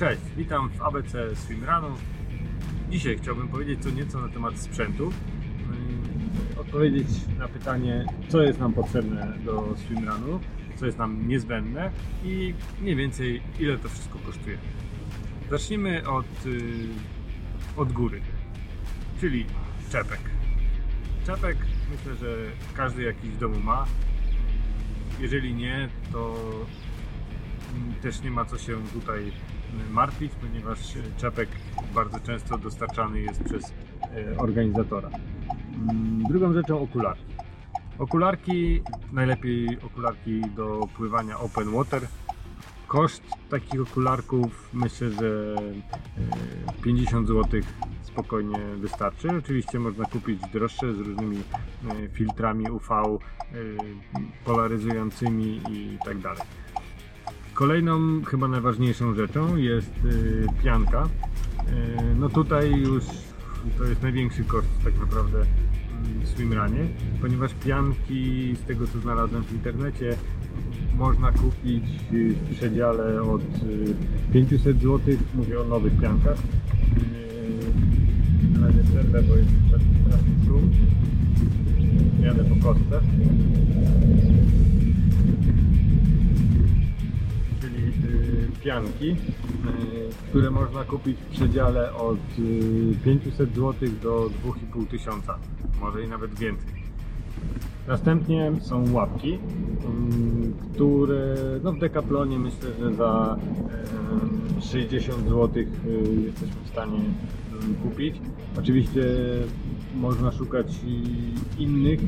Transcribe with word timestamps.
Cześć, 0.00 0.22
witam 0.36 0.70
w 0.70 0.82
ABC 0.82 1.36
Swimrunu. 1.36 1.94
Dzisiaj 2.90 3.18
chciałbym 3.18 3.48
powiedzieć 3.48 3.82
co 3.82 3.90
nieco 3.90 4.20
na 4.20 4.28
temat 4.28 4.58
sprzętu. 4.58 5.12
Yy, 6.54 6.60
Odpowiedzieć 6.60 7.06
na 7.38 7.48
pytanie, 7.48 8.04
co 8.28 8.42
jest 8.42 8.60
nam 8.60 8.72
potrzebne 8.72 9.38
do 9.44 9.74
swimrunu, 9.76 10.40
co 10.76 10.86
jest 10.86 10.98
nam 10.98 11.28
niezbędne 11.28 11.90
i 12.24 12.54
mniej 12.80 12.96
więcej 12.96 13.42
ile 13.58 13.78
to 13.78 13.88
wszystko 13.88 14.18
kosztuje. 14.18 14.58
Zacznijmy 15.50 16.08
od, 16.08 16.44
yy, 16.44 16.88
od 17.76 17.92
góry, 17.92 18.20
czyli 19.20 19.46
czepek. 19.92 20.20
Czepek 21.26 21.56
myślę, 21.90 22.14
że 22.16 22.36
każdy 22.76 23.02
jakiś 23.02 23.30
w 23.30 23.38
domu 23.38 23.60
ma. 23.60 23.86
Jeżeli 25.20 25.54
nie, 25.54 25.88
to 26.12 26.34
mm, 26.36 26.89
też 28.02 28.22
nie 28.22 28.30
ma 28.30 28.44
co 28.44 28.58
się 28.58 28.76
tutaj 28.92 29.32
martwić, 29.90 30.32
ponieważ 30.40 30.78
czepek 31.16 31.48
bardzo 31.94 32.20
często 32.20 32.58
dostarczany 32.58 33.20
jest 33.20 33.44
przez 33.44 33.72
e, 34.02 34.38
organizatora. 34.38 35.10
Mm, 35.90 36.22
Drugą 36.28 36.52
rzeczą 36.52 36.80
okularki. 36.80 37.24
Okularki, 37.98 38.82
najlepiej 39.12 39.78
okularki 39.82 40.40
do 40.40 40.80
pływania 40.96 41.38
open 41.38 41.70
water. 41.70 42.02
Koszt 42.86 43.22
takich 43.50 43.80
okularków 43.80 44.70
myślę, 44.72 45.10
że 45.10 45.54
e, 46.78 46.82
50 46.82 47.28
zł 47.28 47.60
spokojnie 48.02 48.58
wystarczy. 48.76 49.28
Oczywiście 49.38 49.78
można 49.78 50.04
kupić 50.04 50.40
droższe 50.52 50.94
z 50.94 50.98
różnymi 50.98 51.42
filtrami 52.12 52.70
UV, 52.70 53.18
polaryzującymi 54.44 55.60
i 55.70 55.98
tak 56.04 56.18
dalej. 56.18 56.42
Kolejną, 57.60 58.24
chyba 58.24 58.48
najważniejszą 58.48 59.14
rzeczą 59.14 59.56
jest 59.56 60.04
y, 60.04 60.46
pianka. 60.62 61.04
Y, 61.04 62.14
no 62.18 62.28
tutaj 62.28 62.72
już 62.72 63.04
to 63.78 63.84
jest 63.84 64.02
największy 64.02 64.44
koszt 64.44 64.68
tak 64.84 65.00
naprawdę 65.00 65.38
mm, 65.38 66.20
w 66.22 66.28
swimranie, 66.28 66.88
ponieważ 67.20 67.54
pianki 67.54 68.54
z 68.56 68.66
tego 68.66 68.86
co 68.86 68.98
znalazłem 68.98 69.44
w 69.44 69.52
internecie 69.52 70.16
można 70.94 71.32
kupić 71.32 71.84
y, 72.12 72.34
w 72.34 72.56
przedziale 72.56 73.22
od 73.22 73.42
y, 73.42 73.94
500 74.32 74.80
zł, 74.80 75.00
mówię 75.34 75.60
o 75.60 75.64
nowych 75.64 76.00
piankach. 76.00 76.38
Y, 78.56 78.58
Na 78.60 78.66
razie 78.66 78.84
przerwę, 78.84 79.22
bo 79.22 79.36
jest 79.36 79.50
szum. 80.46 80.70
Jadę 82.22 82.44
po 82.44 82.68
kostce. 82.68 83.00
Pianki, 88.64 89.10
y, 89.10 89.16
które 90.28 90.50
można 90.50 90.84
kupić 90.84 91.16
w 91.18 91.26
przedziale 91.26 91.94
od 91.94 92.38
y, 92.38 92.94
500 93.04 93.54
zł 93.54 93.74
do 94.02 94.30
2500, 94.42 95.36
może 95.80 96.04
i 96.04 96.08
nawet 96.08 96.38
więcej. 96.38 96.80
Następnie 97.88 98.52
są 98.60 98.92
łapki, 98.92 99.38
mm, 99.84 100.54
które 100.74 101.36
no 101.62 101.72
w 101.72 101.78
Decathlonie 101.78 102.38
myślę, 102.38 102.68
że 102.80 102.94
za 102.94 103.36
em, 104.12 104.62
60 104.62 105.28
zł 105.28 105.48
jesteśmy 106.24 106.60
w 106.64 106.68
stanie 106.68 106.98
mm, 106.98 107.74
kupić. 107.82 108.16
Oczywiście 108.58 109.02
można 109.94 110.32
szukać 110.32 110.66
innych. 111.58 112.00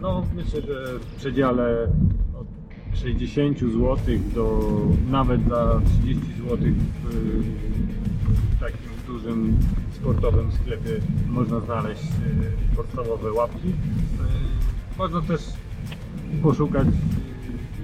No 0.00 0.24
myślę, 0.36 0.60
że 0.60 0.98
w 0.98 1.06
przedziale 1.16 1.88
60 2.94 3.58
zł 3.58 3.96
do 4.34 4.70
nawet 5.10 5.48
za 5.48 5.80
30 6.02 6.26
zł 6.34 6.58
w 8.56 8.60
takim 8.60 8.90
dużym 9.06 9.56
sportowym 9.92 10.52
sklepie 10.52 10.90
można 11.28 11.60
znaleźć 11.60 12.02
y, 12.02 12.76
podstawowe 12.76 13.32
łapki. 13.32 13.68
Y, 13.68 13.72
Można 14.98 15.22
też 15.22 15.40
poszukać 16.42 16.88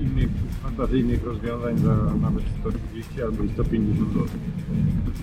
innych 0.00 0.28
fantazyjnych 0.62 1.24
rozwiązań 1.24 1.78
za 1.78 1.94
nawet 2.20 2.44
130 2.60 3.22
albo 3.22 3.42
i 3.42 3.48
150 3.48 4.12
zł. 4.12 4.26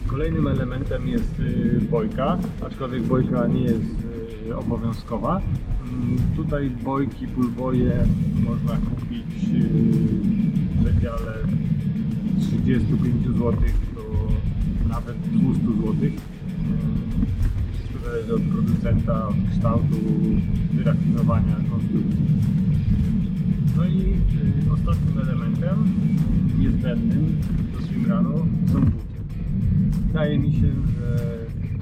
Kolejnym 0.08 0.48
elementem 0.48 1.08
jest 1.08 1.40
y, 1.40 1.82
bojka, 1.92 2.38
aczkolwiek 2.66 3.04
bojka 3.04 3.48
nie 3.48 3.62
jest 3.62 3.96
obowiązkowa. 4.56 5.42
Mm, 5.84 6.18
Tutaj 6.36 6.70
bojki, 6.70 7.28
pulboje 7.28 8.06
można 8.44 8.78
kupić 8.78 9.26
w 10.76 10.84
przedziale 10.84 11.34
35 12.40 13.26
zł 13.26 13.54
do 13.96 14.04
nawet 14.90 15.18
200 15.18 15.62
zł. 15.64 15.96
Wszystko 17.74 18.00
zależy 18.06 18.34
od 18.36 18.42
producenta, 18.42 19.28
od 19.28 19.36
kształtu, 19.52 19.96
wyrafinowania 20.74 21.56
konstrukcji. 21.56 22.26
No 23.78 23.86
i 23.86 24.00
y, 24.00 24.72
ostatnim 24.74 25.20
elementem 25.20 25.94
niezbędnym 26.60 27.38
do 27.74 27.86
swimrunu 27.86 28.38
są 28.74 28.80
buty. 28.82 29.20
Wydaje 30.08 30.40
mi 30.40 30.54
się, 30.54 30.68
że 30.98 31.38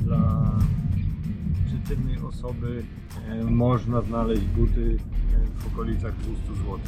dla 0.05 0.51
przeciętnej 1.83 2.17
osoby 2.17 2.83
e, 3.29 3.43
można 3.43 4.01
znaleźć 4.01 4.41
buty 4.41 4.97
e, 5.33 5.59
w 5.59 5.73
okolicach 5.73 6.13
200 6.17 6.45
zł. 6.55 6.79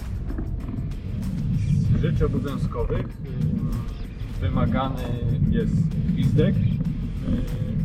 Z 1.98 2.02
rzeczy 2.02 2.26
obowiązkowych 2.26 3.06
y, 3.06 4.42
wymagany 4.42 5.04
jest 5.52 5.88
gwizdek 5.88 6.56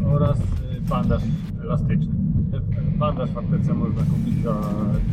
oraz 0.07 0.39
bandaż 0.89 1.23
elastyczny. 1.63 2.15
E, 2.53 2.99
Bandaż 2.99 3.31
w 3.31 3.39
aptece 3.39 3.75
można 3.75 4.03
kupić 4.03 4.43
za 4.43 4.55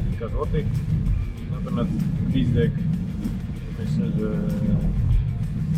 kilka 0.09 0.27
złotych, 0.27 0.65
natomiast 1.51 1.89
gwizdek 2.27 2.71
myślę, 3.79 4.11
że 4.19 4.29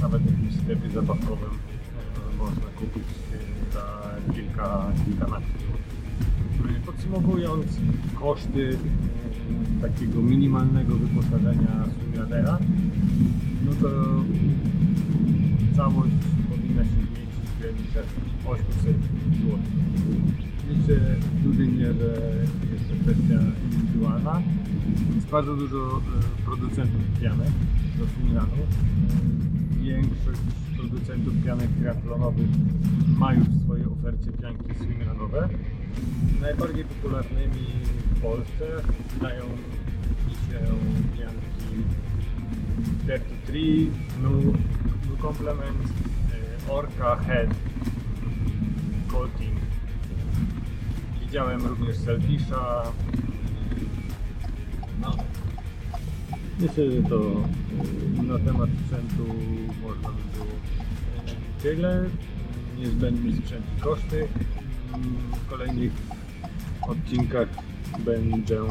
nawet 0.01 0.21
w 0.21 0.31
jakimś 0.31 0.55
sklepie 0.63 0.89
zabawkowym 0.89 1.49
e, 1.49 2.37
można 2.37 2.67
kupić 2.75 3.03
e, 3.03 3.73
za 3.73 3.83
kilka, 4.33 4.91
kilkanaście. 5.05 5.66
Podsumowując, 6.85 7.65
koszty 8.19 8.77
e, 9.79 9.81
takiego 9.81 10.21
minimalnego 10.21 10.95
wyposażenia 10.95 11.85
swimrunnera, 11.97 12.59
no 13.65 13.71
to 13.81 13.89
całość 15.75 16.11
powinna 16.49 16.83
się 16.83 16.89
zmieścić 16.89 17.49
w 17.55 17.59
granicach 17.59 18.05
800 18.45 18.95
zł. 19.41 19.59
Oczywiście 20.59 20.99
w 21.21 21.43
dużej 21.43 21.67
mierze 21.67 22.21
jest 22.71 22.89
to 22.89 22.93
kwestia 23.03 23.39
indywidualna. 23.63 24.41
Jest 25.15 25.27
bardzo 25.27 25.55
dużo 25.55 25.77
e, 25.87 26.45
producentów 26.45 27.01
pianek 27.21 27.51
do 27.99 28.05
swimrunu. 28.07 28.67
Większość 29.87 30.41
producentów 30.77 31.33
pianek 31.45 31.69
triathlonowych 31.79 32.49
ma 33.17 33.33
już 33.33 33.47
w 33.47 33.63
swojej 33.63 33.85
ofercie 33.85 34.31
pianki 34.41 34.75
swimrunowe. 34.75 35.49
Najbardziej 36.41 36.85
popularnymi 36.85 37.67
w 38.11 38.21
Polsce 38.21 38.65
mi 40.27 40.33
się 40.33 40.59
pianki 41.17 41.83
Dare 43.07 43.19
to 43.19 43.35
3, 43.45 43.87
Blue, 44.19 44.53
Blue 45.05 45.17
Complement, 45.21 45.81
e, 46.67 46.71
Orca, 46.71 47.15
Head, 47.15 47.49
Coating. 49.07 49.59
Widziałem 51.21 51.65
również 51.65 51.97
Selfisha. 51.97 52.83
Myślę, 56.59 56.91
że 56.91 57.03
to 57.09 57.21
e, 58.19 58.23
na 58.23 58.39
temat 58.39 58.69
sprzętu 58.85 59.33
można 59.81 60.09
by 60.09 60.37
było 60.37 60.51
tyle. 61.63 62.09
Niezbędny 62.77 63.35
sprzęt 63.37 63.65
i 63.77 63.81
koszty. 63.81 64.27
W 65.45 65.49
kolejnych 65.49 65.91
odcinkach 66.87 67.47
będę 67.99 68.63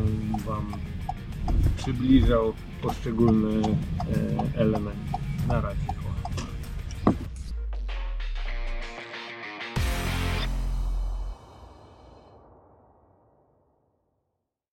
Wam 0.46 0.72
przybliżał 1.76 2.52
poszczególne 2.82 3.68
e, 3.68 4.60
elementy. 4.60 5.12
Na 5.48 5.60
razie. 5.60 5.95